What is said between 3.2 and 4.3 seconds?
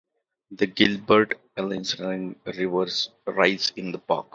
rise in the park.